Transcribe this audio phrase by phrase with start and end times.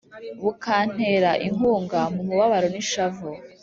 [0.43, 3.29] bukantera inkunga mu mubabaro n’ishavu.